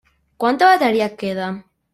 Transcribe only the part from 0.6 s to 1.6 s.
bateria et queda?